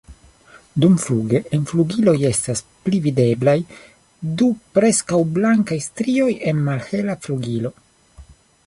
[0.85, 3.55] Dumfluge en flugiloj estas pli videblaj
[4.41, 7.75] du preskaŭ blankaj strioj en malhela flugilo.